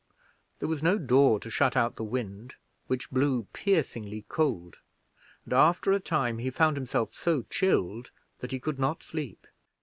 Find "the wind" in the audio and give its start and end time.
1.95-2.55